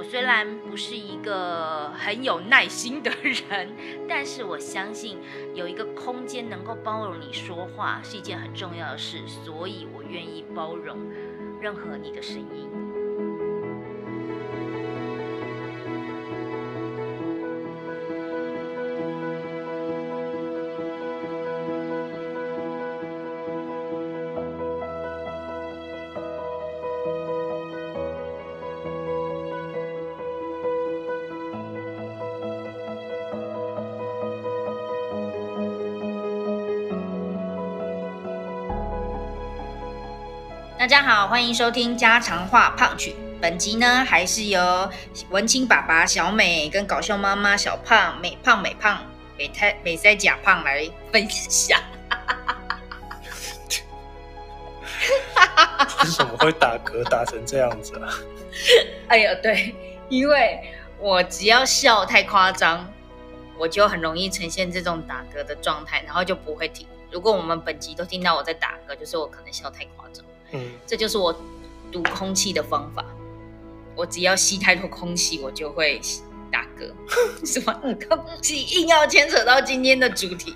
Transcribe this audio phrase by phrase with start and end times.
[0.00, 3.68] 我虽然不是一个很有耐心的人，
[4.08, 5.18] 但是我相信
[5.52, 10.96] 有一个空间能够包容你说话是一件很重要的事，所以我愿意包容
[11.60, 12.89] 任何你的声音。
[40.90, 43.14] 家好，欢迎收听家常话胖曲。
[43.40, 44.90] 本集呢，还是由
[45.28, 49.00] 文青爸爸小美跟搞笑妈妈小胖美胖美胖
[49.38, 51.80] 美太美塞假胖来分享。
[56.00, 58.10] 为什么会打嗝打成这样子啊？
[59.06, 59.72] 哎呀，对，
[60.08, 60.60] 因为
[60.98, 62.92] 我只要笑太夸张，
[63.56, 66.84] 我就很容易呈现这种打嗝的状态，然后就不会停。
[67.12, 70.24] 如果我们本集都听到我在打嗝，就是我可能笑太夸张。
[70.52, 71.34] 嗯，这就是我
[71.92, 73.04] 读空气的方法。
[73.96, 76.00] 我只要吸太多空气，我就会
[76.50, 76.90] 打嗝。
[77.44, 77.72] 什么
[78.08, 80.54] 空气硬要牵扯到今天的主题？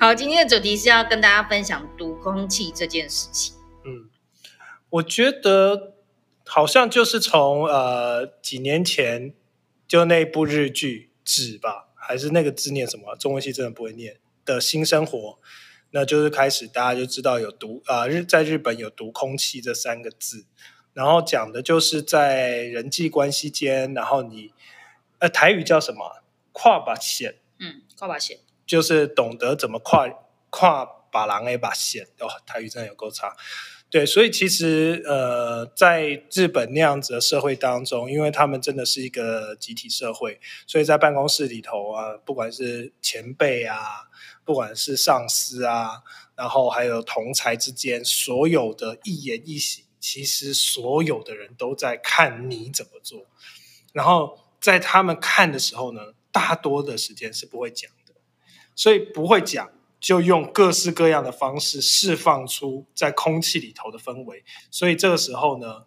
[0.00, 3.54] 好，今天的主题是要跟大家分享读空气这件事情。
[3.84, 4.08] 嗯，
[4.88, 5.94] 我觉得
[6.46, 9.34] 好像就是从呃几年前
[9.86, 13.14] 就那部日剧《纸》吧，还是那个字念什么？
[13.16, 15.38] 中文系真的不会念的新生活。
[15.92, 20.46] 那就是开始，大家就知道有毒啊，日在日本有毒空气这三个字，
[20.92, 24.52] 然后讲的就是在人际关系间，然后你
[25.18, 26.22] 呃台语叫什么？
[26.52, 28.38] 跨把线，嗯，跨把线。
[28.66, 30.08] 就是懂得怎么跨
[30.48, 33.36] 跨把狼 A 把线哦，台语真的有够差，
[33.88, 44.09] 对，所以其实呃在日本那样子的社会当中，因为他们真的是一个集体社会，所以在办公室里头啊，不管是前辈啊。
[44.50, 46.02] 不管是上司啊，
[46.34, 53.26] 然后还有同才之间，所有的一言一行，其实所有的人都在看你怎么做。
[53.92, 58.14] 然后在他们看的时候呢，大多的时间是不会讲的，
[58.74, 64.42] 所以不会讲，就用各式各样的方式释放出在空气里头的氛围。
[64.68, 65.84] 所以这个时候呢，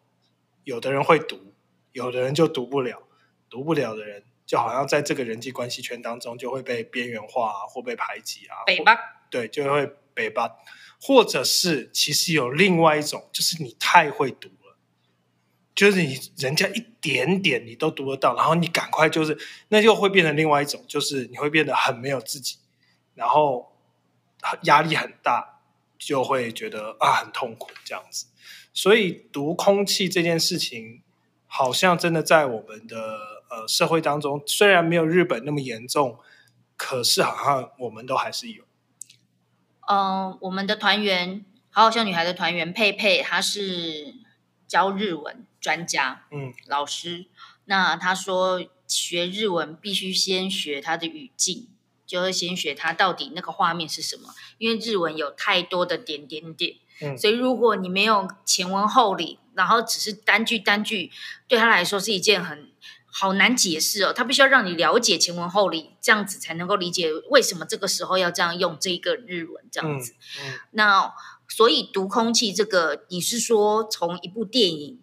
[0.64, 1.54] 有的人会读，
[1.92, 3.04] 有的人就读不了，
[3.50, 4.24] 读不了的人。
[4.46, 8.64] 就好像在这个人际关系圈当中，就会被边缘化或被排挤啊。
[8.66, 8.98] 北巴
[9.30, 10.52] 对，就会北巴，
[11.02, 14.78] 或者是其实有另外一种，就是你太会读了，
[15.74, 19.38] 就是你人家一点点你都读得到，然后你赶快就是，
[19.70, 22.58] 那就会变成另外一种，就是你会变得很没有自己，
[23.16, 23.78] 然后
[24.64, 25.62] 压力很大，
[25.98, 28.26] 就会觉得啊很痛苦这样子。
[28.74, 31.02] 所以读空气这件事情，
[31.48, 33.34] 好像真的在我们的。
[33.54, 36.18] 呃，社会当中虽然没有日本那么严重，
[36.76, 38.64] 可是好像我们都还是有。
[39.88, 44.16] 嗯，我们的团员好好笑女孩的团员佩佩，她是
[44.66, 47.28] 教日文专家，嗯，老师。
[47.66, 51.68] 那她说学日文必须先学它的语境，
[52.08, 61.12] 就是先学它到底那个画面是什么，因为日文有太多的点点点，嗯，所以如果你没有前文后理，然后只是单句单句，
[61.48, 62.73] 对他来说是一件很。
[63.16, 70.16] 好难解释哦，他必须要让你了解前文后理，这样子才能够理解为什么这个时候要这样用这个日文这样子。
[70.72, 71.14] 那
[71.48, 75.00] 所以读空气这个，你是说从一部电影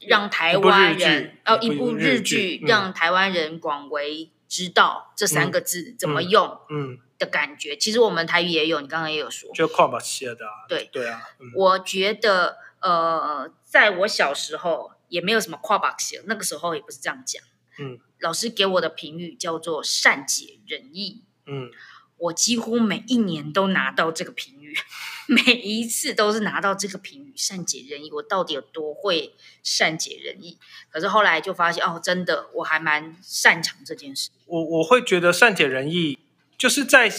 [0.00, 7.74] 让台湾人，哦，一部日剧让台湾人广为知道这三个字怎么用，嗯的感觉。
[7.74, 11.22] 其实我们台语也有，你刚刚也有说，就跨把写的，啊对对啊。
[11.54, 14.92] 我觉得呃，在我小时候。
[15.08, 17.42] 也没有什么跨 box，那个时候也不是这样讲。
[17.78, 21.22] 嗯，老师给我的评语叫做善解人意。
[21.46, 21.70] 嗯，
[22.16, 24.74] 我几乎每一年都拿到这个评语，
[25.28, 28.10] 每一次都是拿到这个评语，善解人意。
[28.10, 30.58] 我到底有多会善解人意？
[30.90, 34.30] 可是后来就发现，哦，真的，我还蛮擅长这件事。
[34.46, 36.18] 我我会觉得善解人意，
[36.56, 37.12] 就是在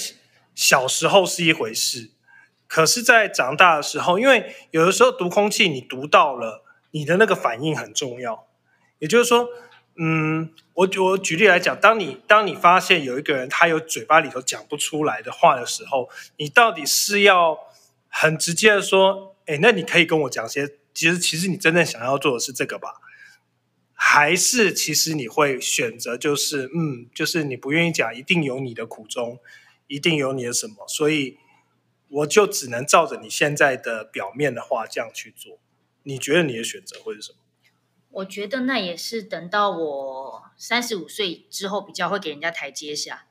[0.56, 2.10] 小时候是一回事，
[2.68, 6.64] 可是，在长大的时候，因为有的时候读空气，你读到了。
[6.92, 8.48] 你的那个反应很重要，
[9.00, 9.48] 也就是说，
[9.96, 17.58] 嗯，我我举例来讲，当你当你发现有一个人他有嘴巴里头讲不出来的话的时候，你到底是要
[18.08, 22.96] 很直接的说，哎，那你可以跟我讲些，其实其实你真正想要做的是这个吧？
[24.00, 29.40] 还是其实你会选择就是，嗯，就是你不愿意讲，一定有你的苦衷，
[29.88, 31.40] 一定有你的什么，所以
[32.10, 35.58] 我就只能照着你现在的表面的话这样去做。
[36.08, 37.40] 你觉得你的选择会是什么？
[38.12, 43.28] 我觉得那也是等到我三十五岁之后比较会给人家台阶下。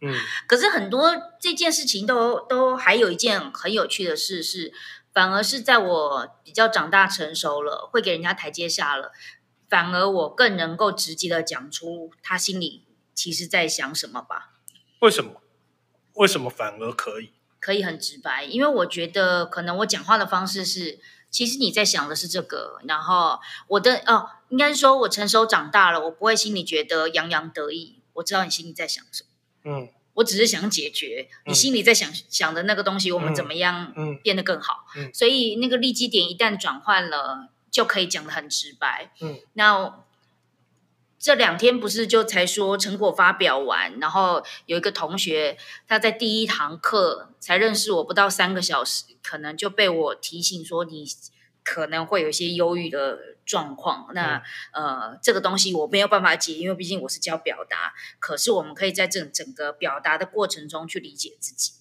[0.00, 0.10] 嗯，
[0.48, 4.72] 可是很多这件事情都都还有一件很有趣的事是，
[5.12, 9.12] 反而是在我比较长大成熟了，会给人家台阶下了，
[9.68, 14.54] 反而我更能够直接的讲出他心里其实在想什么吧？
[15.00, 15.42] 为什么？
[16.14, 17.34] 为什么反而可以？
[17.60, 20.98] 可以很直白，因为我觉得可能我讲话的方式是。
[21.30, 23.38] 其实你在想的是这个，然后
[23.68, 28.00] 我的哦，应该说我成熟长大了，我不会心里觉得洋洋得意。
[28.14, 29.30] 我知道你心里在想什么，
[29.64, 34.84] 嗯，我只是想解决你心里在想想的那个东西，我们怎么样变得更好。
[35.14, 39.12] 所以那个利基点一旦转换了，就可以讲的很直白。
[39.20, 40.04] 嗯，那。
[41.20, 51.04] 这两天不是就才说成果发表完，然后有一个同学他在第一堂课才认识我不到三个小时，可能就被我提醒说你
[51.62, 54.08] 可能会有一些忧郁的状况。
[54.14, 61.72] 那呃，这个东西我没有办法解，因为毕竟我是教表达，可是我们可以在这整个表达的过程中去理解自己。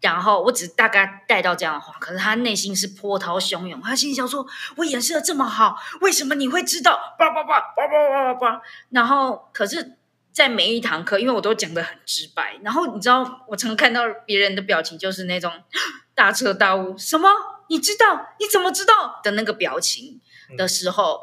[0.00, 3.80] 然后我只大概带到这样的话，可是他内心是波涛汹涌。
[3.82, 7.14] 他心想：说我演示的这么好，为什么你会知道？
[7.18, 8.62] 叭叭叭叭叭叭叭。
[8.88, 9.98] 然后可是，
[10.32, 12.58] 在每一堂课，因为我都讲的很直白。
[12.62, 15.52] 然后你知道，我常常看到别人的表情，就是那种
[16.14, 17.28] 大彻大悟，什么
[17.68, 18.28] 你知道？
[18.38, 19.20] 你怎么知道？
[19.22, 20.22] 的那个表情
[20.56, 21.22] 的时候，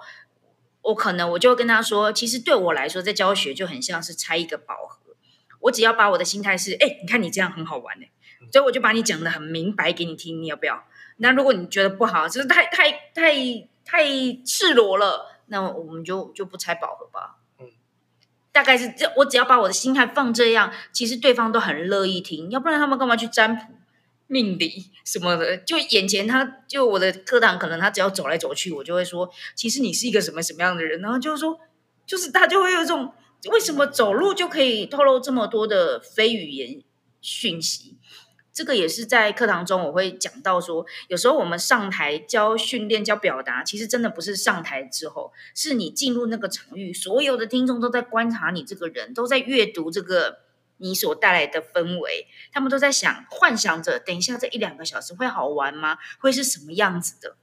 [0.82, 5.16] 我可能我就跟他说：，其实对我来说，在教学就很像是拆一个宝盒。
[5.62, 8.12] 我只要把我的心态是：哎，你看你这样很好玩哎。
[8.52, 10.84] 所以我就把你讲的很明白给你听，你要不要？
[11.18, 13.34] 那如果你觉得不好，就是太太太
[13.84, 14.06] 太
[14.46, 17.38] 赤裸了，那我们就就不拆宝盒吧。
[17.60, 17.72] 嗯，
[18.52, 22.52] 大概是这，我只要把我的心态放这样，其实对方都很乐意听。
[22.52, 23.64] 要不然他们干嘛去占卜、
[24.28, 25.58] 命理什么的？
[25.58, 31.02] 就眼前他就我的课堂，可能他只要走来走去，我就会说，其实你是一个什么什么样的人。
[31.02, 31.60] 然后就是说，
[32.06, 33.12] 就是他就会有一种，
[33.52, 36.84] 为什么走路就可以透露这么多的非语言
[37.22, 37.97] 讯息？
[38.58, 50.40] 这个也是在课堂中我会讲到说，有时候我们上台教训练、教表达，其实真的不是上台之后，是你进入那个场域，所有的听众都在观察你这个人，都在阅读这个
[50.78, 56.00] 你所带来的氛围，他们都在想、幻想着，等一下这一两个小时会好玩吗？
[56.18, 57.36] 会是什么样子的？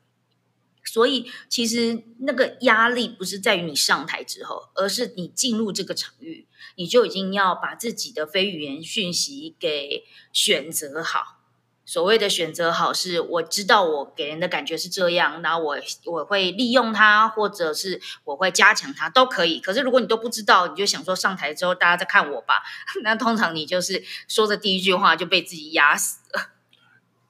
[0.87, 11.41] 所以，其实那个压力不是在于你上台之后，而是你进入这个场域，你就已经要把自己的非语言讯息给选择好。
[11.87, 15.77] 所谓的选择好，是我知道我给人的感觉是这样，那我
[16.07, 19.61] 我会利用它，或者是我会加强它，都可以。
[19.61, 22.63] 可是如果你都不知道，你就想说上台之后大家在看我吧，
[23.03, 26.51] 那通常你就是说的第一句话就被自己压死了。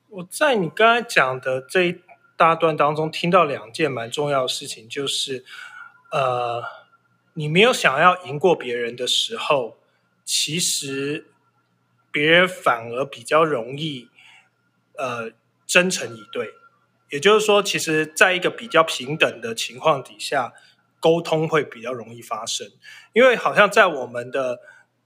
[0.08, 2.03] 我在你刚才讲的这一。
[2.36, 5.44] 大段当中听到两件蛮重要的事情，就是，
[6.10, 6.62] 呃，
[7.34, 9.78] 你没有想要赢过别人的时候，
[10.24, 11.26] 其实
[12.10, 14.08] 别人反而比较容易，
[14.96, 15.30] 呃，
[15.66, 16.54] 真诚以对。
[17.10, 20.52] 也就是说，其实在一个比较平等的情况底下，
[20.98, 22.68] 沟通会比较容易发生。
[23.12, 24.58] 因为好像在我们的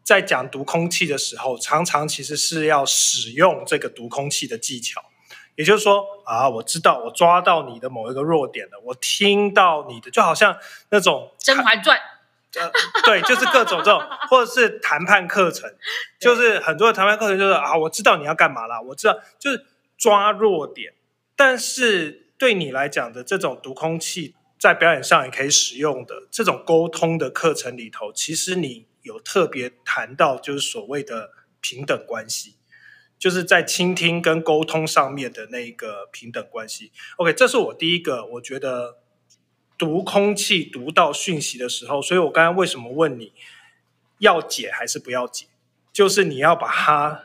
[0.02, 5.07] 在讲读空气的时候，常常其实是要使用这个读空气的技巧。
[5.58, 10.56] 也就是说啊，我知道我抓到你的某一个弱点了，我听到你的，就好像
[10.90, 11.98] 那种《甄嬛传》，
[12.60, 12.70] 呃，
[13.04, 14.00] 对，就是各种这种，
[14.30, 15.68] 或者是谈判课程，
[16.20, 20.94] 就是很多的谈判课程，就是啊，我知道你要干嘛啦，我知道，就是抓弱点。
[21.34, 32.54] 但是对你来讲的这种读空气，在表演上也可以使用的这种沟通的课程里头，其实你有特别谈到，就是所谓的平等关系。
[33.18, 36.92] 就是在倾听跟沟通上面的那个平等关系。
[37.16, 38.98] OK，这是我第一个，我觉得
[39.76, 43.32] 读空气读到讯息的时候，所以我刚刚为什么问你
[44.18, 45.46] 要解还是不要解？
[45.92, 47.24] 就是你要把它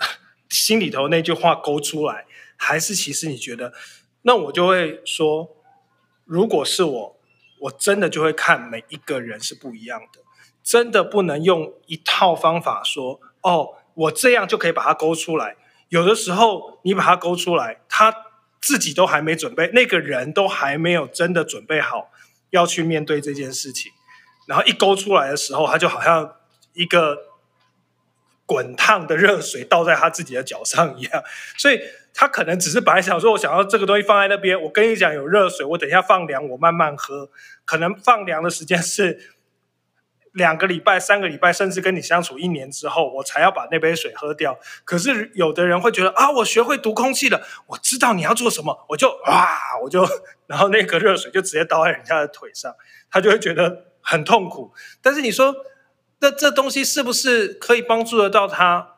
[0.48, 2.24] 心里头那句话勾出来，
[2.56, 3.74] 还是其实你觉得？
[4.22, 5.56] 那我就会说，
[6.24, 7.20] 如果是我，
[7.60, 10.20] 我真的就会看每一个人是不一样的，
[10.62, 13.74] 真的不能用一套方法说哦。
[13.98, 15.56] 我这样就可以把它勾出来。
[15.88, 18.14] 有的时候你把它勾出来，他
[18.60, 22.12] 自己都还没准备，那个人都还没有真的准备好
[22.50, 23.90] 要去面对这件事情。
[24.46, 26.36] 然后一勾出来的时候，他就好像
[26.74, 27.18] 一个
[28.46, 31.24] 滚烫的热水倒在他自己的脚上一样，
[31.58, 31.80] 所以
[32.14, 37.30] 他可能只是本来想说，我想要这个东西放在那边，我跟你讲有热水，我等一下放凉，我慢慢喝，
[37.64, 39.37] 可能放凉的时间是。
[40.32, 44.58] 两个礼拜、三个礼拜，甚至跟你相处一年之后，我才要把那杯水喝掉。
[44.84, 50.06] 可是有的人会觉得啊，我学会读空气了，我知道你要做什么，我就啊，我就，
[50.46, 52.74] 然后那个热水就直接倒在人家的腿上，
[53.10, 54.72] 他就会觉得很痛苦。
[55.02, 55.54] 但是你说，
[56.20, 58.96] 那这东西是不是可以帮助得到他？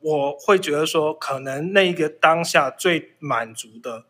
[0.00, 4.06] 我会觉得说，可能那个当下最满足的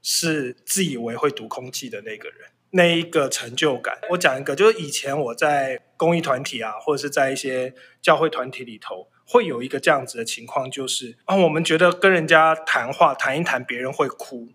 [0.00, 2.48] 是自以为会读空气的那个人。
[2.76, 14.48] 那一个成就感，我讲一个，就是以前我在公益团体啊，或者是在一些教会团体里头，会有一个这样子的情况，就是啊，我们觉得跟人家谈话谈一谈，别人会哭，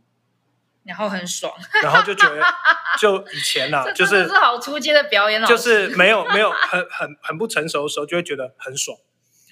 [0.84, 2.44] 然后很爽，然后就觉得，
[3.00, 8.98] 就以前呐，就是是好出街的表演，就是没有没有很很很不成熟的时候，就会觉得很爽，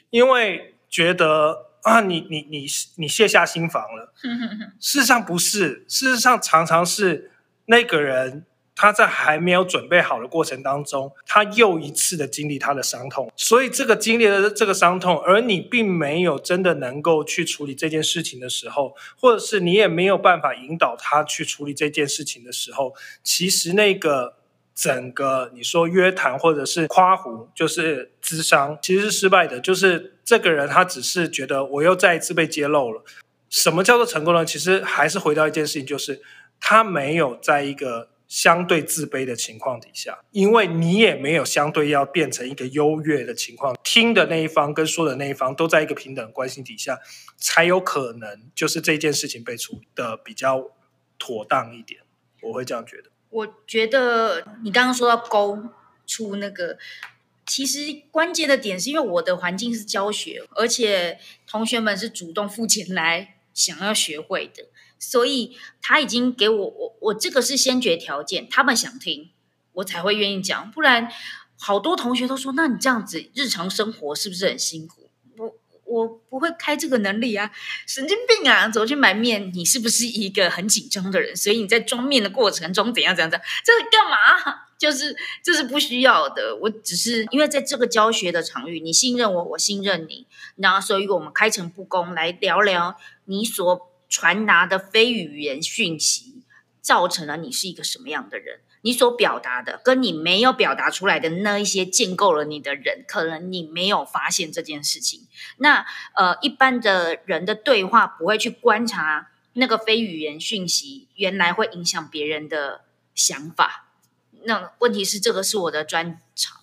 [0.09, 4.13] 因为觉得啊，你你你你卸下心防了，
[4.77, 7.31] 事实上不是，事实上常常是
[7.67, 8.45] 那个人。
[8.79, 22.93] 他在还没有准备好的过程当中，他又一次的经历他的伤痛，所以这个经历了这个伤痛，而你并没有真的能够去处理这件事情的时候，或者是你也没有办法引导他去处理这件事情的时候，
[23.23, 24.35] 其实那个
[24.75, 29.59] 整个你说约谈或者是夸胡，就是智商，其实是失败的。
[29.59, 33.01] 就是这个人他只是觉得我又再一次被揭露了。
[33.49, 34.45] 什么叫做成功呢？
[34.45, 36.21] 其实还是回到一件事情，就是
[36.59, 38.09] 他没有在一个。
[38.27, 46.99] 相对自卑的情况底下，因为你也没有相对要变成一个优越的情况，听的那一方跟说的那一方都在一个平等关系底下，
[47.37, 50.71] 才有可能就是这件事情被处理的比较
[51.17, 52.01] 妥当一点。
[52.41, 53.09] 我会这样觉得。
[53.29, 55.63] 我觉得你刚刚说到勾
[56.05, 56.77] 出那个，
[57.45, 57.79] 其实
[58.11, 64.65] 关键的点是因为我的环境是教学，而且同学们是主动付钱来想要学会的。
[64.99, 69.29] 所以他已经给我我我这个是先决条件，他们想听
[69.73, 71.09] 我才会愿意讲，不然
[71.59, 75.09] 好多同学都说，那你这样子日常生活是不是很辛苦？
[75.37, 75.53] 我
[75.85, 77.49] 我不会开这个能力啊，
[77.85, 78.67] 神经病啊！
[78.67, 81.33] 走去买面，你是不是一个很紧张的人？
[81.35, 83.47] 所以你在装面的过程中怎样怎样怎样？
[83.63, 84.63] 这是干嘛？
[84.77, 86.55] 就是这是不需要的。
[86.57, 90.27] 我只是因为在这个教学的场域，你信任我，我信任你，
[90.57, 93.91] 然后所以我们开诚布公来聊聊你所。
[94.09, 96.43] 传达的非语言讯息，
[96.81, 98.61] 造成了你是一个什么样的人？
[98.81, 105.27] 你所表达的，跟你没有表达出来的那一些建构了你的人，可能你没有发现这件事情。
[105.57, 105.85] 那
[106.15, 113.87] 呃，一般的人的对话不会去观察那个非语言讯息，原来会影响别人的想法。
[114.43, 116.57] 那问题是，这个是我的专长，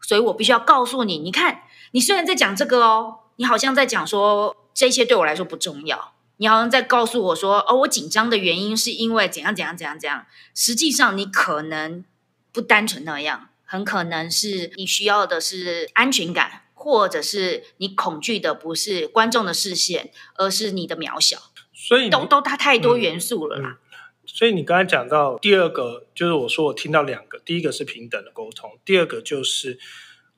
[0.00, 6.14] 所以我必须要告诉你，你看，你虽然在讲这个哦，你好像在讲说这些对我来说不重要。
[6.40, 10.24] 你好像在告诉我说：“哦，我紧张的原因是因为怎样怎样怎样怎样。”
[10.56, 12.02] 实际上，你可能
[12.50, 21.36] 不单纯那样，很可能是你需要的是安全感，或者是你恐惧的不是观众的视线，而是你的渺小。
[21.74, 23.78] 所以都都它太多元素了啦。
[24.24, 29.78] 所以你刚才讲到第二个，就是我说我听到两个，第一个是平等的沟通，第二个就是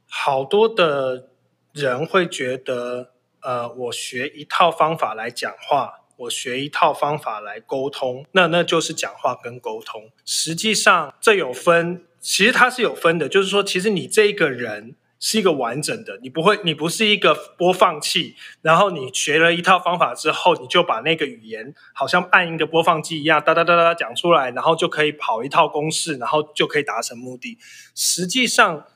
[0.08, 1.28] 好多的
[1.72, 3.11] 人会觉得。
[3.42, 10.10] 呃，我学一套方法来讲话，我学一套方法来沟通，那那就是讲话跟沟通。
[10.24, 27.58] 实际上这有分，其实它是有分的，就是说，其实你这个人是一个完整的，你不会，你不是一个播放器，然后你学了一套方法之后，你就把那个语言好像按一个播放机一样，哒哒哒哒讲出来，然后就可以跑一套公式，然后就可以达成目的。
[27.94, 28.86] 实际上。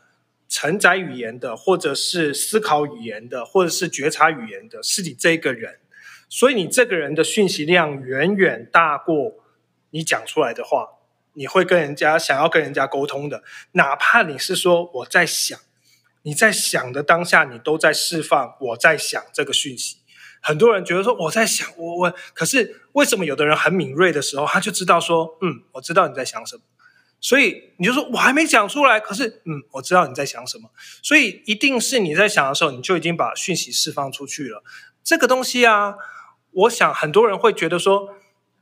[0.48, 5.80] 承载语言的，或者是思考语言的，或者是觉察语言的，是你这个人。
[6.28, 9.44] 所以你这个人的讯息量远远大过
[9.90, 10.94] 你讲出来的话。
[11.38, 15.60] 你会跟人家想要跟人家沟通的，哪怕你是说我在想，
[16.22, 19.98] 你在想的当下，你都在释放我在想这个讯息。
[20.40, 26.62] 很多人觉得说我在想，我我，可是为什么有的人很敏锐的时候，他就知道说，嗯，我知道你在想什么。
[27.20, 30.70] 所以你就说，我还没讲出来，可是，嗯，我知道你在想什么。
[31.02, 34.62] 所以一定是你在想的时候，你就已经把讯息释放出去了。
[35.02, 35.94] 这个东西啊，
[36.52, 38.10] 我想很多人会觉得说，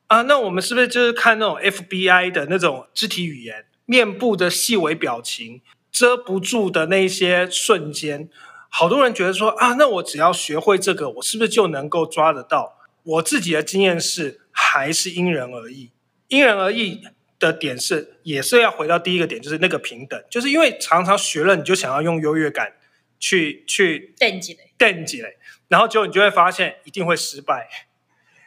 [0.07, 8.31] 啊，那我们是不是就是看那种 FBI 的那种肢体语言、面部的细微表情、遮不住的那些瞬间？
[8.71, 12.79] 好多人觉得说，啊，那我只要学会这个，我是不是就能够抓得到？
[13.03, 15.91] 我自己的经验是，还是因人而异，
[16.29, 17.03] 因人而异。
[17.47, 22.75] 的点是，也是要回到第一个点，就是那个平等，就是因为常常学了，你就想要用优越感
[23.19, 25.37] 去去垫积累，垫积累，
[25.69, 27.69] 然后结果你就会发现一定会失败。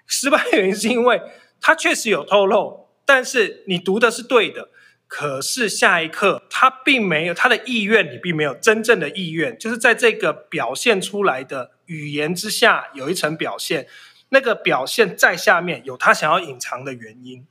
[0.05, 1.21] 失败的原因是因为
[1.59, 4.69] 他确实有透露，但是你读的是对的，
[5.07, 13.87] 可是下一刻他并没有他的意愿，你并没有真正的意愿，就是在这个表现出来的语言之下有一层表现，
[14.29, 17.45] 那个表现在下面有他想要隐藏的原因。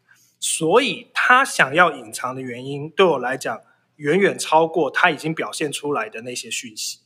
[0.49, 3.63] 所以他想要隐藏的原因，对我来讲，
[3.97, 7.01] 远远超过他已经表现出来的那些讯息。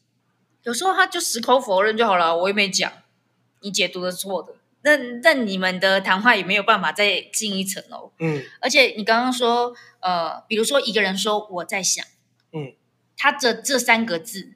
[0.64, 2.92] 有时候他就矢口否认就好了，我也没讲，
[3.62, 4.56] 你解读的错的。
[4.82, 8.12] 那那你们的谈话也没有办法再进一层哦。
[8.18, 8.44] 嗯。
[8.60, 12.04] 而且你刚刚说，呃，比如说一个人说我在想，
[12.52, 12.74] 嗯，
[13.16, 14.52] 他这这三个字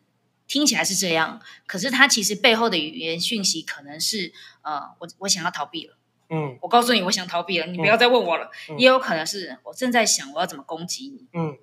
[0.46, 5.96] 听起来是这样，可是他其实背后的语言讯息可能是，呃，我我想要逃避了。
[6.30, 8.50] 嗯，我告诉你，我想逃避了，你不要再问我了。
[8.78, 11.26] 也有可能是我正在想我要怎么攻击你。
[11.32, 11.56] 嗯，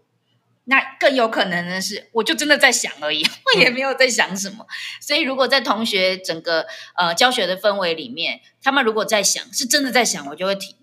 [0.66, 4.66] 那更有可能的是，我就真的在想而已，我也没有在想什么。
[5.02, 6.66] 所以，如果在同学整个
[6.96, 10.76] 呃教学的氛围里面，他们如果在想，是真的在想，我就会停。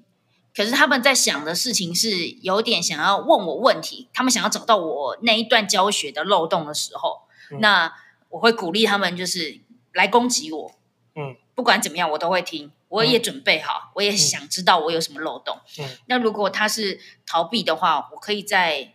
[0.57, 7.23] 可是他们在想的事情是有点想要问我问题，他们想要找到我那一段教学的漏洞的时候，
[7.61, 7.95] 那
[8.31, 9.61] 我会鼓励他们就是
[9.93, 10.73] 来攻击我。
[11.15, 12.73] 嗯，不管怎么样，我都会听。
[12.89, 15.61] 我也准备好，我也想知道我有什么漏洞。
[15.79, 18.95] 嗯，那如果他是逃避的话，我可以再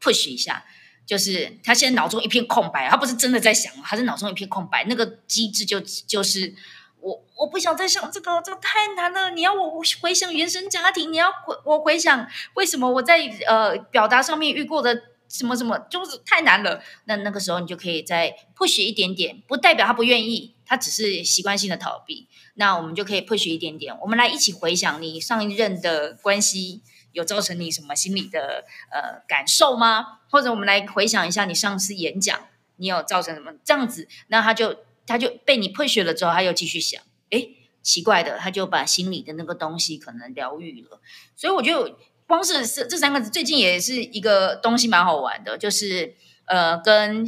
[0.00, 0.64] push 一下，
[1.04, 4.84] 就是他现在脑中一片空白，他不是真的在想，他是脑中一片空白。
[4.84, 6.54] 那个机制就就是
[7.00, 9.30] 我我不想再想这个，这个太难了。
[9.30, 15.02] 你要我回想原生家庭，你要回我回想为什么我在呃表达上面遇过的
[15.34, 16.80] 什么什么，就是太难了。
[17.06, 20.54] 那那个时候你就可以再 push 一点点，不代表他不愿意。
[20.66, 23.94] 他只是习惯性的逃避，那我们就可以 push 一点点。
[24.00, 26.80] 我们来一起回想，你上一任的关系
[27.12, 30.20] 有造成你什么心理的呃感受吗？
[30.30, 34.08] 或者我们来回想一下，你上次演讲你有造成什么这样子？
[34.28, 34.74] 那他就
[35.06, 37.46] 他就被你 push 了之后，他又继续想，哎，
[37.82, 40.98] 奇怪的，他就把心里的那个东西可能疗愈了。
[41.36, 46.14] 所以我就光是这这三个字，最近也是一个东西蛮好玩的，就是
[46.46, 47.26] 呃，跟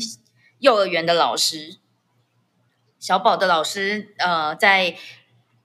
[0.59, 1.77] 幼儿园的老师。
[2.99, 4.97] 小宝的老师，呃，在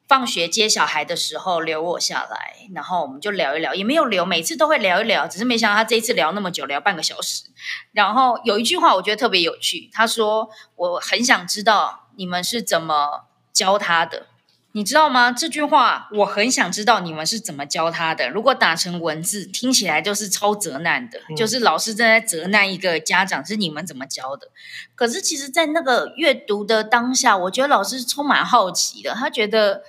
[0.07, 7.45] 放学接小孩的时候留我下来，然后我们就聊一聊，也没有留，每次都会聊一聊，只是没想到他这一次聊那么久，聊半个小时。
[7.93, 14.27] 然后有一句话我觉得特别有趣，他说：“我很想知道你们是怎么教他的。”
[14.73, 15.31] 你知道吗？
[15.31, 18.29] 这句话我很想知道你们是怎么教他的。
[18.29, 24.47] 如果打成文字，听起来就是超责难的，就是老师正在责难一个家长，是你们怎么教的？
[24.95, 29.83] 可是其实，在那个阅读的当下，我觉得老师充满好奇的，他觉得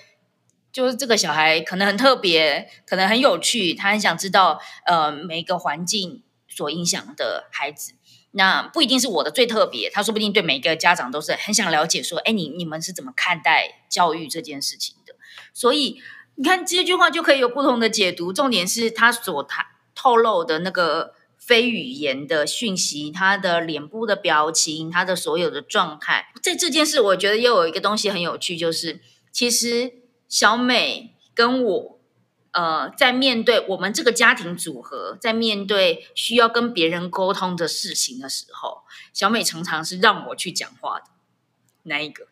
[0.72, 7.92] 就是这个小孩可能很特别，可能很有趣，他很想知道呃每个环境所影响的孩子。
[8.34, 15.14] 那不一定是我的最特别，他说不定对每一个家长都是很想了解，说，哎，你你们是怎么看待教育这件事情的？
[15.52, 16.00] 所以
[16.36, 18.32] 你看这句话就可以有不同的解读。
[18.32, 29.92] 重点是他所谈透露的那个非语言的讯息，他的脸部的表情，他的所有的状态，在这件事，我觉得又有一个东西很有趣，就是其实
[30.28, 32.01] 小美跟我。
[32.52, 38.82] 呃，在面对我们这个家庭组合，在面对需要跟别人沟通的事情的时候，
[39.14, 41.06] 小美常常是让我去讲话的
[41.84, 42.26] 那一个，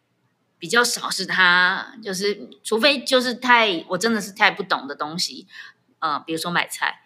[0.58, 5.46] 比较少是她，就是除非就是太我真的是太不懂的东西，
[6.00, 7.00] 呃，比如说买菜，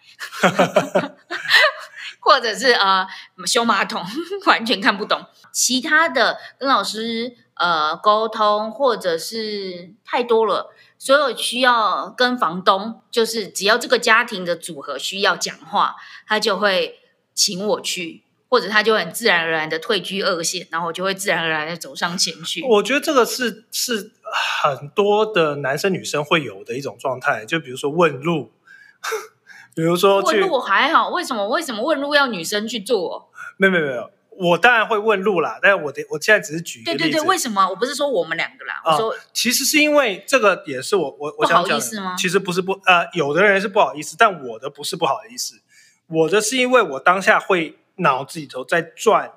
[2.19, 3.07] 或者是呃
[3.45, 4.03] 修马桶，
[4.47, 10.73] 完全看不懂，其他的跟老师呃沟通，或者是太多了。
[11.05, 16.97] 所有需要跟房东，就是只要这个家庭的组合需要讲话，他就会
[17.35, 22.63] 请我去，或者他就很自然而然的退居二线，然后我就会自然而然的走上前去。
[22.67, 24.13] 我觉得这个是是
[24.63, 28.51] 很多的男生女生会有的一种状态，就比如说问路，
[29.75, 33.29] 比如说问路还好，为什么为什么问路要女生去做？
[33.57, 34.09] 没有没有没有。
[34.37, 37.03] 我当然会问路啦，但是我的我现在只是举一个例子。
[37.03, 37.67] 对对对，为什么？
[37.69, 42.15] 我不是说我们两个啦，我说其实是因为这个也是我我我想讲的。
[42.17, 45.61] 其实不是不呃，有的人是不好意思，但我的不是不好意思，
[46.07, 49.31] 我的是因为我当下会脑子里头在转，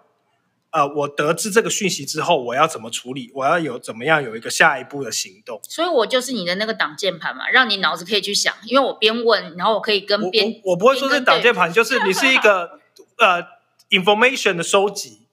[0.71, 3.31] 呃，我得知这个讯息之后，我要怎么处理？
[3.35, 5.61] 我要有怎么样有一个下一步的行动？
[5.63, 12.81] 所以我就是你的那个挡键盘嘛，让你脑子可以去想，因为我边问，然后我可以跟边我不会说是挡键盘，就是你是一个
[13.19, 13.58] 呃
[13.91, 15.27] information 的收集。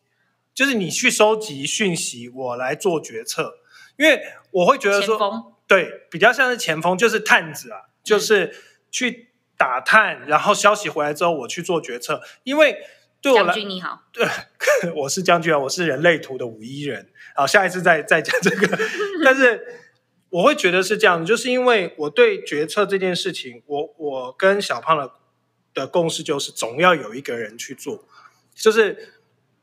[0.54, 3.56] 就是你去收集讯息，我来做决策，
[3.98, 8.56] 因为我会觉得说，对，比较像是前锋，就是探子啊，就是
[8.90, 12.22] 去打探，然后消息回来之后我去做决策。
[12.44, 12.78] 因为
[13.20, 14.26] 对我来，将军你好， 对，
[14.96, 17.10] 我是将军啊，我是人类图的五一人。
[17.36, 18.80] 好，下一次再再讲这个。
[19.26, 19.62] 但是
[20.30, 25.12] 我会觉得是这样，就是因为我对决策这件事情，我我跟小胖的
[25.74, 28.06] 的共识就是，总要有一个人去做，
[28.56, 29.14] 就是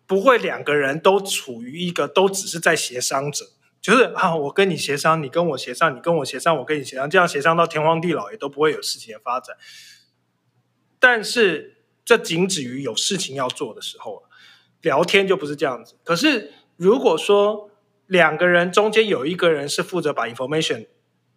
[0.07, 3.47] 不会两个人都处于一个都只是在协商者。
[3.81, 9.57] 就是啊，我跟你协商，你跟我协商，你跟我协商，我跟你协商，这样协商到天荒地老也都不会有事情的发展。
[11.01, 14.23] 但是这仅止于有事情要做的时候
[14.83, 15.97] 聊天就不是这样子。
[16.05, 17.71] 可是如果说
[18.07, 20.87] 两个人中间有一个人是负责把 information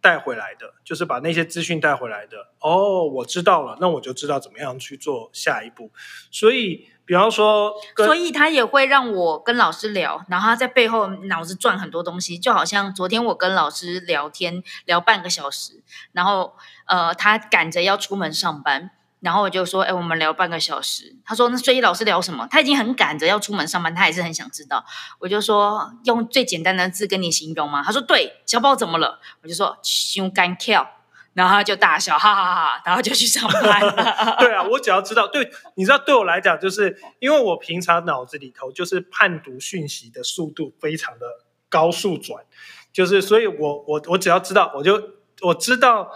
[0.05, 5.89] 带回来的，就是把那些资讯带回来的，哦，我知道了，那我就知道怎么样去做下一步。
[6.29, 6.89] 所以。
[7.07, 16.55] 比方说，所以他也会让我跟老师聊，然后他在背后脑子转很多东西，就好像昨天我跟老师聊天聊半个小时，然后
[16.87, 18.89] 呃，他赶着要出门上班，
[19.25, 21.15] 然后我就说，哎，我们聊半个小时。
[21.25, 22.47] 他说，那睡衣老师聊什么？
[22.51, 24.85] 他已经很赶着要出门上班，他还是很想知道。
[25.17, 27.81] 我就说，用最简单的字跟你形容吗？
[27.83, 29.19] 他说，对，小宝怎么了？
[29.41, 30.91] 我就说，胸干跳。
[31.33, 33.81] 然后他就大笑，哈哈哈，然后就去上班。
[34.39, 41.25] 对啊，我只要知道，对，你知道，对我来讲，就是因为我平常脑子里头就是判读讯息的速度非常的
[41.67, 42.45] 高速转，
[42.93, 45.09] 就是所以，我我我只要知道，我就
[45.41, 46.09] 我知道，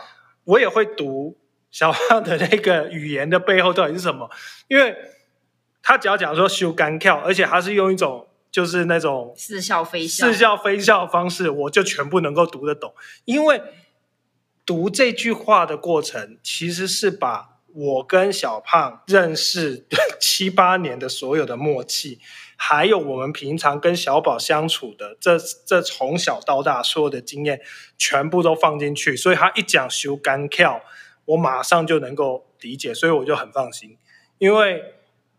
[0.45, 1.35] 我也会读
[1.71, 4.29] 小胖的那个语言的背后到底是什么，
[4.67, 4.95] 因为
[5.81, 12.93] 他只要讲说修干跳，而且他是用一种就是那种似笑非笑、似笑非笑的方式，我就全部能够读得懂，
[13.25, 13.61] 因为。
[14.65, 19.87] 读这句话的过程，其实是把我跟小胖认识
[20.19, 22.19] 七八年的所有的默契，
[22.55, 27.59] 还有我们平常跟小宝相处的这这从小到大所有的经验，
[27.97, 29.17] 全部都放进去。
[29.17, 30.79] 所以他一讲修干跳，
[31.29, 33.97] 我马上就能够理解，所以我就很放心。
[34.37, 34.95] 因为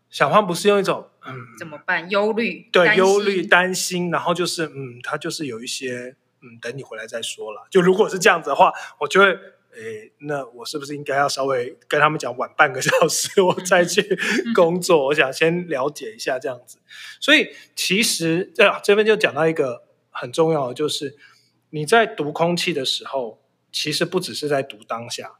[0.09, 6.15] 小胖不是用一种嗯怎么办忧虑对忧虑担心，然后就是嗯他就是有一些。
[6.43, 7.67] 嗯，等你回来再说了。
[7.69, 9.27] 就如果是这样子的话，我就会，
[9.75, 14.17] 诶，那我是不是应该要稍微跟他们讲晚半个小时，我再去
[14.55, 15.05] 工作？
[15.05, 16.79] 我想先了解一下这样子。
[17.19, 21.15] 所以其实这这边就讲到一个很重要的，就是
[21.69, 23.39] 你在读空气的时候，
[23.71, 25.33] 其实不只是在读当下。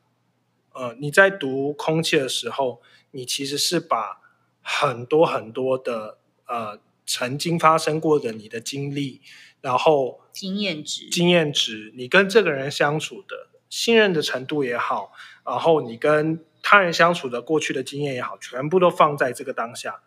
[0.73, 2.81] 呃，你在读空气的时候，
[3.11, 4.21] 你其实是把
[4.61, 9.21] 很多很多的呃曾经发生过的你的经历。
[9.61, 15.11] 然后经验值，经验值，你跟这个人相处的信任的程度也好，
[15.45, 20.01] 然后你跟他人相处的过去的经验也好，全部都放在这个当下。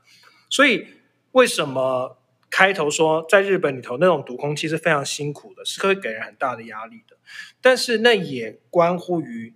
[0.51, 0.89] 所以
[1.31, 2.19] 为什么
[2.51, 7.17] 开头说在日本里头那种读空气是非常辛苦的，是会给人很大的压力的？
[7.61, 9.55] 但是那也关乎于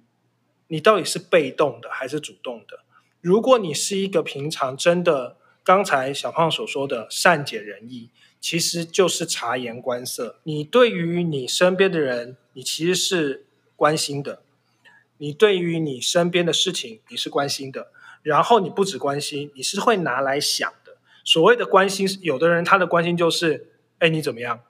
[0.68, 2.80] 你到底是被动的还是主动的。
[3.20, 8.10] 如果你是一个平常真的刚才小胖所说的善解人意。
[8.40, 10.38] 其实就是察言观色。
[10.44, 14.42] 你对于你身边的人，你其实是关心的；
[15.16, 17.88] 你对于你身边的事情，你是关心的。
[18.22, 20.98] 然后你不止关心，你是会拿来想的。
[21.24, 24.60] 所谓的关心，有的人他的关心就是：哎，你怎么样？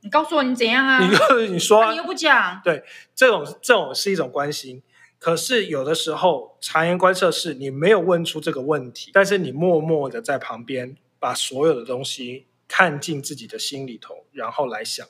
[0.00, 1.06] 你告诉我你怎样啊？
[1.06, 2.58] 你 你说，你又不讲。
[2.64, 2.82] 对，
[3.14, 4.82] 这种这种是一种关心。
[5.20, 12.46] 可是有的时候，察言观色是你没有问出这个问题，但是你默默的在旁边把所有的东西。
[12.72, 15.04] 看进自己的心里头，然后来想。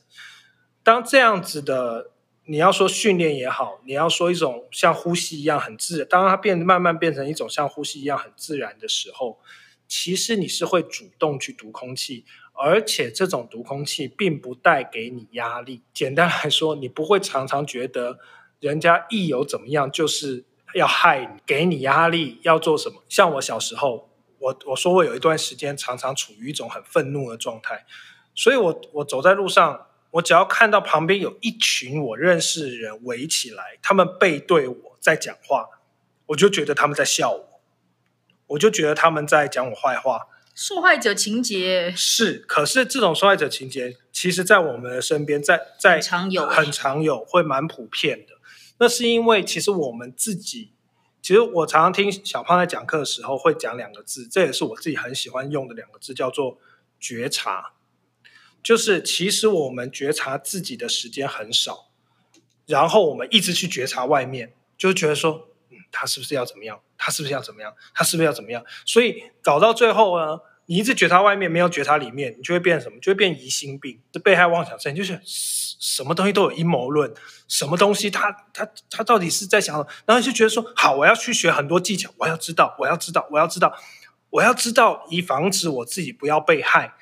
[0.82, 2.10] 当这样子的，
[2.46, 9.38] 你要说训练也好，你要说一种像呼吸一样很自然，当它变慢慢变成一种像呼吸一样很自然的时候，
[9.86, 15.82] 其实你是会主动去读空气，而且这种读空气并不带给你压力。
[15.92, 18.18] 简单来说，你不会常常觉得
[18.60, 20.44] 人家一有怎么样就是
[20.74, 23.02] 要害你，给你压力要做什么。
[23.08, 24.06] 像我小时候。
[24.42, 27.84] 我我说我有一段时间常常处于一种很愤怒的状态，
[28.34, 35.66] 所以我我走在路上，我只要看到旁边有一群我认识的人围起来，他们背对我在讲话，
[36.28, 37.60] 我就觉得他们在笑我，
[38.46, 40.28] 我就觉得他们在讲我坏话。
[40.54, 48.39] 受害者情节是，可是这种受害者情节，其实在我们的身边，在在常有很常有，会蛮普遍的。
[48.80, 50.72] 那是因为其实我们自己。
[51.22, 56.58] 其实我常常听小胖在讲课的时候会讲两个字，这也是我自己很喜欢用的两个字，叫做
[56.98, 57.74] 觉察。
[58.62, 61.90] 就是其实我们觉察自己的时间很少，
[62.66, 66.80] 然后我们一直去觉察外面，就觉得说，嗯，他是不是要怎么样？
[66.96, 67.74] 他是不是要怎么样？
[67.94, 68.64] 他是不是要怎么样？
[68.86, 72.98] 所以搞到最后呢，你一直觉察外面，没有觉察里面，你就会变什么？
[72.98, 75.20] 就会变疑心病，是被害妄想症，就是
[75.80, 77.12] 什么东西都有阴谋论，
[77.48, 83.74] 什么东西他他他到底是在想，然后就觉得说好，我要去学很多技巧，我要知道，我要知道，我要知道，
[84.28, 86.94] 我要知道，以防止我自己不要被害。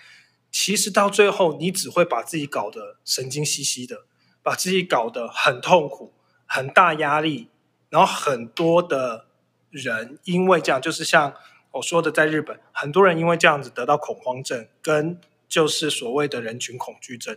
[0.51, 4.05] 其实到最后，你只会把自己搞得神经兮兮的，
[4.43, 6.15] 把自己搞得很痛苦、
[6.47, 7.51] 很大压力，
[7.91, 9.27] 然后很多的
[9.71, 11.35] 人因为这样，就是像
[11.73, 17.37] 我说的，在日本，很多人因为这样子得到恐慌症，跟就是所谓的人群恐惧症，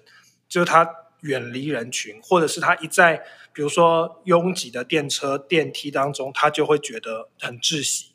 [0.51, 0.97] 就是他。
[1.21, 3.21] 远离人群，或者是他一在，
[3.53, 8.13] 比如说拥挤的电车、电梯当中，他就会觉得很窒息，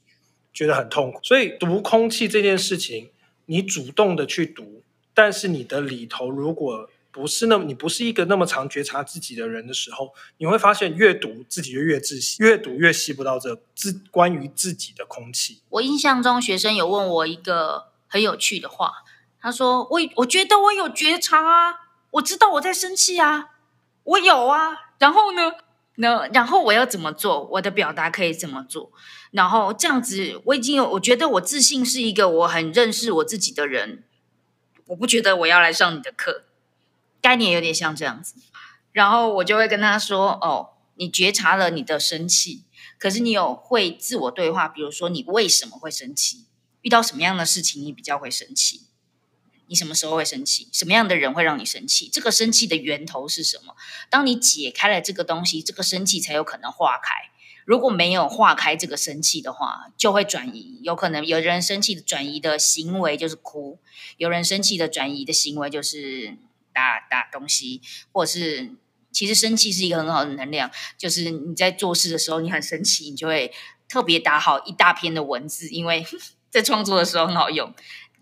[0.52, 1.20] 觉得很痛苦。
[1.22, 3.10] 所以读空气这件事情，
[3.44, 4.82] 你主动的去读，
[5.14, 15.60] 但是你的里头如果不是那么，你不是一个那么常觉察自己的人的时候，你会发现越读自己就越窒息，越读越吸不到这自关于自己的空气。
[15.68, 19.04] 我印象中学生有问我一个很有趣的话，
[19.40, 23.50] 他说：“我我觉得我有觉察啊。”我知道我在生气啊，
[24.04, 25.52] 我有啊，然后呢，
[25.96, 27.44] 那然后我要怎么做？
[27.52, 28.90] 我的表达可以怎么做？
[29.32, 34.04] 然后这样子，我已经有，我觉得我自信是一个我很认识我自己的人，
[34.86, 36.44] 我不觉得我要来上你的课，
[37.20, 38.34] 概念有点像这样子。
[38.92, 42.64] 然后我就会跟他说：“哦，你觉察了你的生气，
[42.98, 46.46] 可是你有会自我对话，比如说你为什么会生气？
[46.80, 48.85] 遇到什么样的事情你比较会生气？”
[49.68, 50.68] 你什么时候会生气？
[50.72, 52.08] 什么样的人会让你生气？
[52.12, 53.74] 这个生气的源头是什么？
[54.10, 57.14] 当你解开了这个东西，这个生气才有可能化开。
[57.64, 60.78] 如果没有化开这个生气的话，就会转移。
[60.84, 63.80] 有可能有人生气的转移的行为就是哭，
[64.18, 66.36] 有人生气的转移的行为就是
[66.72, 67.80] 打打东西，
[68.12, 68.70] 或者是
[69.10, 70.70] 其实生气是一个很好的能量。
[70.96, 73.52] 就是你在做事的时候，你很生气，你就会
[73.88, 76.06] 特别打好一大篇的文字，因为
[76.48, 77.74] 在创作的时候很好用。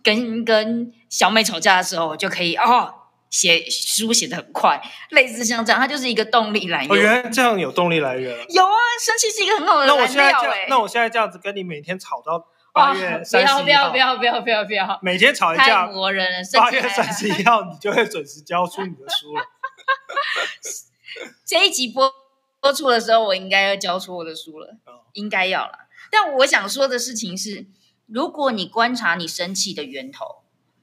[0.04, 2.94] 跟跟小美吵架的时候，就可以哦，
[3.30, 6.90] 写书写的很快，类似像这样，它就是一个动力来源。
[6.90, 8.36] 我原来这样有动力来源。
[8.50, 9.86] 有啊，生气是一个很好的。
[9.86, 16.38] 那我现在这样，那我现在这样子跟你每天吵到八月三十一号，不要不要不要不要不要，每天吵一架，磨人了。
[16.52, 19.42] 八月三十一号， 你就会准时交出你的书了。
[21.46, 22.12] 这一集播
[22.60, 24.76] 播出的时候，我应该要交出我的书了，
[25.14, 25.88] 应该要了。
[26.10, 27.66] 但我想说的事情是。
[28.06, 30.42] 如果你观察你生气的源头，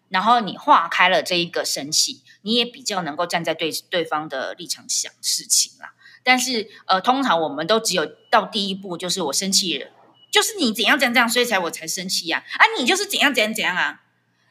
[0.09, 5.93] 然后你化开了这一个生气，你也比较能够站在对对方的立场想事情啦。
[6.23, 9.89] 但是，呃，通常我们都只有到第一步，就是我生气了，
[10.29, 12.43] 就是你怎样怎样这样，所以才我才生气呀。
[12.57, 14.03] 啊，你就是怎样怎样怎样啊，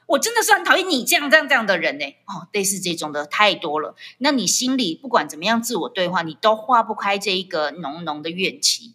[0.07, 2.05] 我真的是很讨厌你这样这样这样的人呢。
[2.27, 3.95] 哦，类似这种的太多了。
[4.19, 8.95] 那你心里不管怎么样自我对话，你都化不开这一个浓浓的怨气。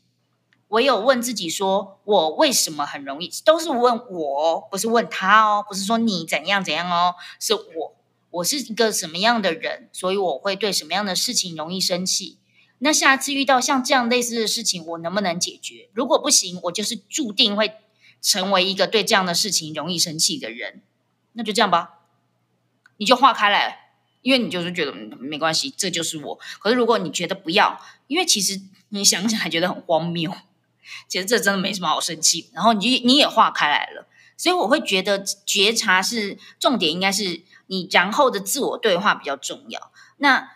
[0.70, 7.96] 唯有问自己说：“我为什么很容易？”都是问我，不是问他哦，不是说你怎样怎样哦，是我，
[8.32, 12.38] 我是一个什么样的人，所以我会对什么样的事情容易生气。
[12.80, 15.90] 那下次遇到像这样类似的事情，我能不能解决？
[15.94, 17.76] 如果不行，我就是注定会
[18.22, 20.82] 成为一个对这样的事情容易生气的人。
[21.34, 22.00] 那就这样吧，
[22.98, 26.40] 你就化开来，因为你就是觉得没关系，这就是我。
[26.60, 30.34] 可是如果你觉得不要，因为其实你想想还觉得很荒谬。
[31.08, 39.92] 其实这真的没什么好生气，然后你你也化开来了，所以我会觉得觉察是重点，应该是你然后的自我对话比较重要。
[40.18, 40.52] 那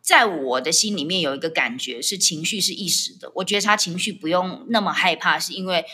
[0.00, 5.84] 在我的心里面有一个感觉是情绪是一时的，我觉察情绪不用那么害怕，是因为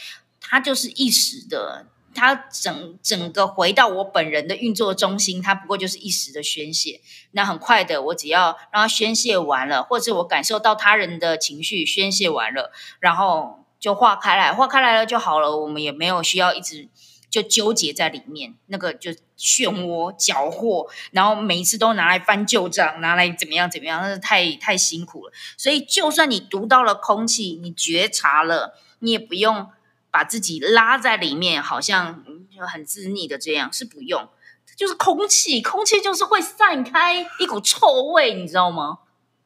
[0.40, 7.02] 它就是一时的，它整整个回到我本人的运作中心，它不过就是一时的宣泄。
[7.32, 13.64] 那很快的，我只要让它宣泄完了，或者我感受到他人的情绪宣泄完了，然后。
[13.78, 15.56] 就化开来，化开来了就好了。
[15.56, 16.88] 我们也没有需要一直
[17.30, 25.32] 就纠结在里面，那个就漩涡搅和，然后每一次都拿来翻旧账，拿来怎么样怎么样，那是太太辛苦了。
[25.56, 29.68] 所以，就算你读到了空气，你觉察了，你也不用
[30.10, 34.28] 把自己拉在里面，好像就很自溺的这样，是不用。
[34.76, 38.98] 就是空气，空气就是会散开一股臭味，你知道吗？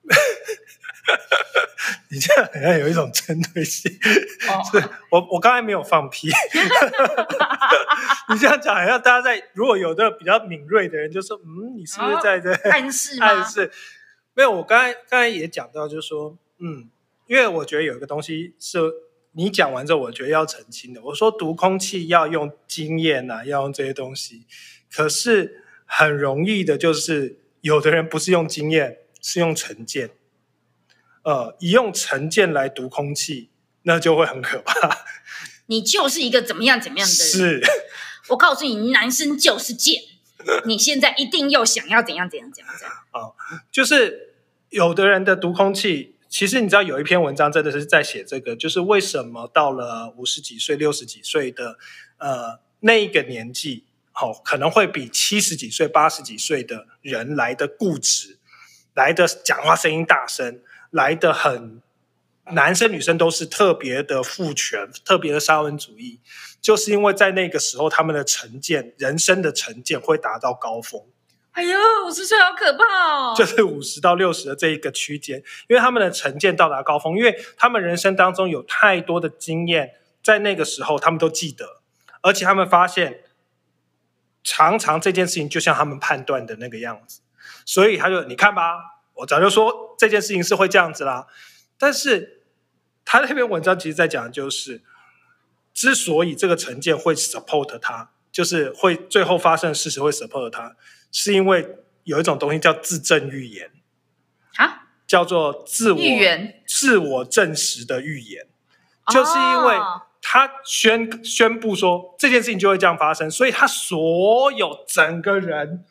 [2.11, 3.91] 你这样好像有一种针对性，
[4.71, 6.31] 是我我刚才没有放屁，
[8.31, 13.71] 你这样讲好像大家在如果有的比较敏锐的人就说，嗯，你是不是在在暗示暗示？
[14.35, 16.89] 没有，我刚才刚才也讲到，就是说，嗯，
[17.27, 18.79] 因为我觉得有一个东西是
[19.33, 21.03] 你讲完之后，我觉得要澄清的。
[21.03, 24.47] 我说读空气要用经验呐，要用这些东西，
[24.91, 30.11] 可是很容易的，就是有的人不是用经验，是用成见。
[31.23, 33.51] 呃，一用成见来读空气，
[33.83, 35.05] 那就会很可怕。
[35.67, 37.27] 你就是一个怎么样怎么样的人？
[37.29, 37.63] 是，
[38.29, 40.03] 我告诉你，男生就是贱。
[40.67, 42.97] 你现在一定又想要怎样怎样怎样怎样？
[43.13, 43.31] 啊，
[43.71, 44.35] 就是
[44.71, 51.79] 有的人的读空气，其实你知道有一篇文章真的是在写这个，就是为什么到了五十几岁、六十几岁的
[52.19, 58.39] 呃那一个年纪，好可能会比七十几岁、八十几岁的人来的固执，
[58.95, 60.61] 来的讲话声音大声，
[60.93, 61.83] 来的很。
[62.55, 66.19] 男生女生都是特别的父权，特别的沙文主义，
[66.61, 71.01] 就是因为在那个时候，他们的成见，人生的成见会达到高峰。
[71.53, 73.35] 哎呦，五十岁好可怕哦！
[73.37, 81.81] 就是五十到六十的这一个区间，因为他们的成见到达高峰，因为他们人生当中有太多的经验，在那个时候他们都记得，
[82.23, 83.21] 而且他们发现，
[84.43, 87.21] 常常这件事情就像他们判断的那个样子，
[87.65, 88.92] 所以他就你看吧，
[89.23, 91.27] 我早就说这件事情是会这样子啦。
[91.79, 92.43] 但是
[93.05, 94.83] 他那篇文章其实在讲的，就是
[95.73, 100.77] 之所以这个成见会 support 他，就是会最后发生的事实会 support 他，
[101.11, 103.71] 是因为有一种东西叫自证预言
[104.57, 108.47] 啊，叫做自我预言、自我证实的预言，
[109.13, 109.77] 就是因为
[110.21, 115.85] 他宣宣布说这件事情就会这样发生，所以他所有整个人。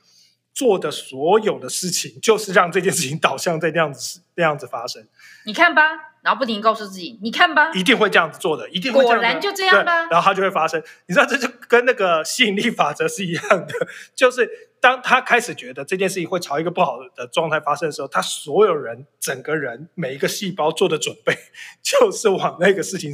[0.54, 5.08] 做的所有的事情，就是让这件事情导向在那样子 那样子发生。
[5.46, 5.82] 你看吧，
[6.22, 9.04] 然后不停告诉自己，你看吧，一定会这样子做的，一定会。
[9.04, 10.08] 果然就这样吧。
[10.08, 10.82] 然后它就会发生。
[11.08, 14.48] 你知道，这就跟那个吸引力法则是一样的， 就是
[14.80, 21.34] 当他开始觉得这件事情会朝一个不好的状态发生的时候，他所有人整个人每一个细胞做的准备，
[21.82, 23.12] 就是往那个事情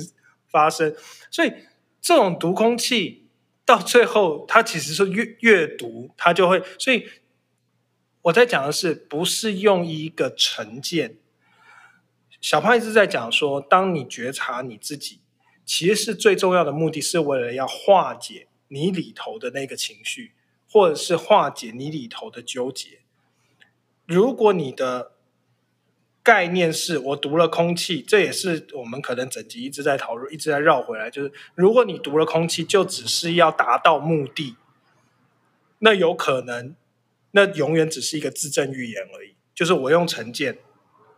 [0.50, 0.94] 发生。
[1.30, 1.54] 所以
[2.02, 3.30] 这种毒空气
[3.64, 7.08] 到最后，它其实是越越读，它就会所以。
[8.28, 11.18] 我在讲的是，不是用一个成见。
[12.42, 15.22] 小胖一直在讲说，当你觉察你自己，
[15.66, 20.34] 其实是最重要的目的是为了要化解你里头的那个情绪，
[20.70, 23.00] 或者是化解你里头的纠结。
[24.06, 25.14] 如果你的
[26.22, 34.58] 概念是我读了空气，这也是我们可能整集一直在讨论，一直在绕回来，就是如果你读了空气，就只是要达到目的，
[35.80, 36.76] 那有可能。
[37.38, 40.58] 那永远只是一个自证预言而已，就是我用成见，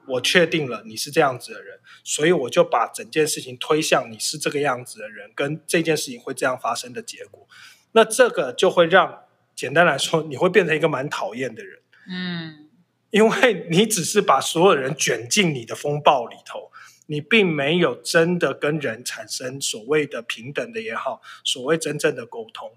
[0.05, 7.47] 我确定了你是这样子的人，所以我就把整件事情推向你是这个样子的人，跟这件事情会这样发生的结果。
[7.93, 11.79] 那这个就会让，简单来说，你会变成一个蛮讨厌的人。
[12.09, 12.67] 嗯，
[13.11, 16.69] 因为你只是把所有人卷进你的风暴里头，
[17.05, 22.73] 你并没有真的跟人产生所谓的平等的也好，所谓真正的沟通。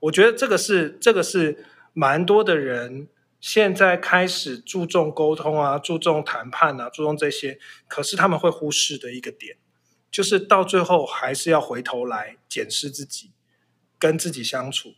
[0.00, 1.64] 我觉得这个是，这个是。
[1.98, 3.08] 蛮多的人
[3.40, 9.56] 现在开始注重沟通啊，注重谈判啊，注重这些，可是他们会忽视的一个点，
[10.10, 13.30] 就是到最后还是要回头来检视自己，
[13.98, 14.92] 跟自己相处。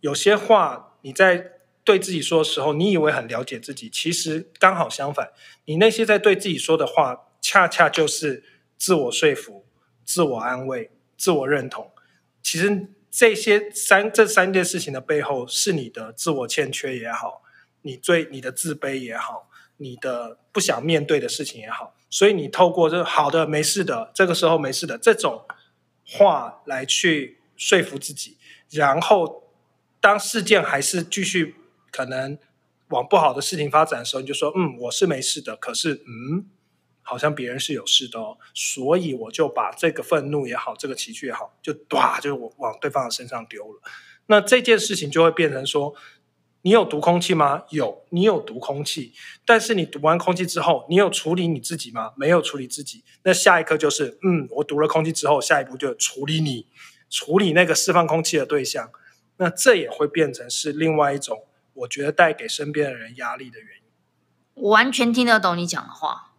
[0.00, 1.52] 有些话你在
[1.84, 5.32] 对自己说的时候，你以为很了解自己，其实刚好相反，
[5.66, 8.42] 你那些在对自己说的话，恰恰就是
[8.78, 9.66] 自我说服、
[10.06, 11.92] 自我安慰、自我认同。
[12.42, 12.94] 其实。
[13.10, 17.42] 这些三这三件事情的背后，是你的自我欠缺也好，
[17.82, 25.44] 你最你的自卑也好，你的不想面对的事情也好，所以你透过这好的没事的，这个时候没事的这种
[26.06, 28.36] 话来去说服自己，
[28.70, 29.50] 然后
[30.00, 31.56] 当事件还是继续
[31.90, 32.38] 可能
[32.90, 36.46] 往不好的事情发展的时候，你就说嗯我是没事的，可是嗯。
[37.10, 43.82] 好像别人是有事的哦，所以我就把这个愤怒也好，这个情绪也好，就唰就往对方的身上丢了。
[44.26, 45.92] 那这件事情就会变成说，
[46.62, 47.64] 你有毒空气吗？
[47.70, 49.12] 有，你有毒空气。
[49.44, 52.12] 但是你读完空气之后，你有处理你自己吗？
[52.16, 53.02] 没有处理自己。
[53.24, 56.68] 那下一刻就是，嗯，我读了空气之后，下一步就处理你，
[57.10, 58.92] 处理那个释放空气的对象。
[59.38, 63.82] 那这也会变成是另外一种，我觉得带给身边的人压力的原因。
[64.62, 66.29] 我完全听得懂你讲的话。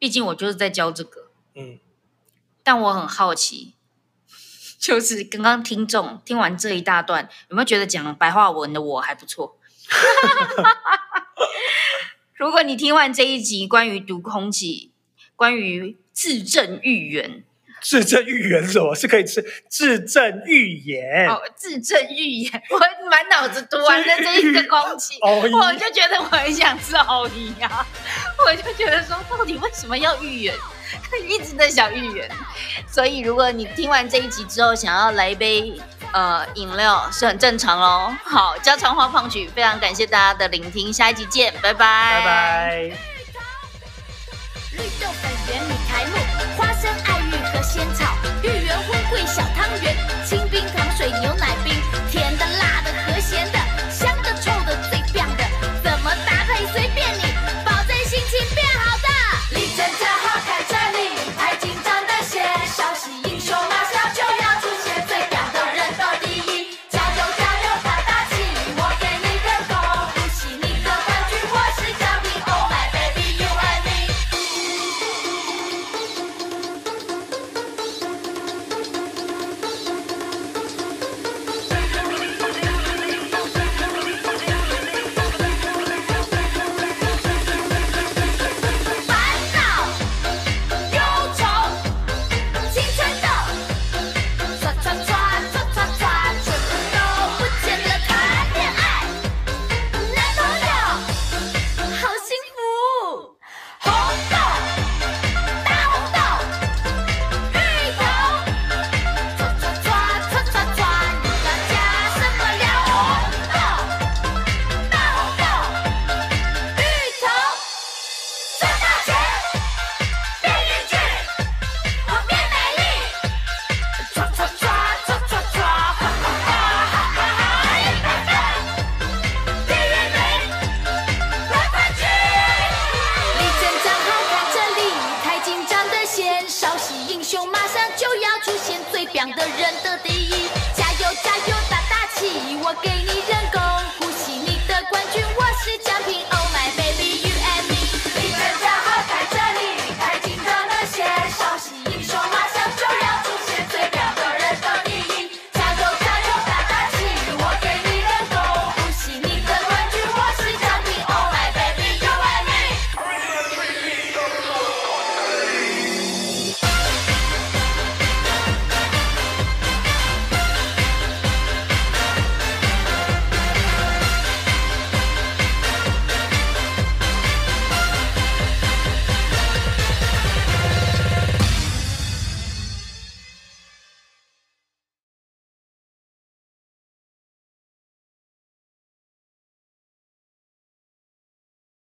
[0.00, 1.78] 毕竟我就是在教这个，嗯，
[2.64, 3.74] 但我很好奇，
[4.78, 9.58] 就是刚刚听众听完这一大段，有没有觉得讲白话文的我还不错？
[12.34, 14.92] 如果你听完这一集关于读空气，
[15.36, 17.44] 关于自证预言。
[17.82, 18.94] 自证预言什么？
[18.94, 22.78] 是可以吃自证预言哦，自证预言， 我
[23.10, 27.86] 满脑子读完了这一个空气， 我就觉得我很想吃奥利呀，
[28.46, 30.54] 我就觉得说，到底为什么要预言？
[31.28, 32.28] 一直在想预言。
[32.90, 35.80] 所以，如果你听完这一集之后，想要来一杯
[36.12, 38.16] 呃饮料，是很正常哦。
[38.24, 42.90] 好，家常话胖曲，非常感谢大家的聆听，下一集见，拜拜，拜
[45.86, 46.29] 拜。
[47.62, 48.04] 仙草、
[48.42, 49.94] 芋圆、荤桂、小汤圆、
[50.24, 51.69] 清冰糖水、牛奶冰，